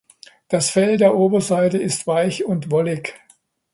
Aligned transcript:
Das 0.47 0.71
Fell 0.71 0.97
der 0.97 1.15
Oberseite 1.15 1.77
ist 1.77 2.07
weich 2.07 2.43
und 2.43 2.71
wollig. 2.71 3.13